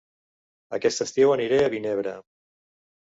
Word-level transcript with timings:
Aquest 0.77 1.03
estiu 1.07 1.33
aniré 1.35 1.59
a 1.67 1.71
Vinebre 1.77 2.19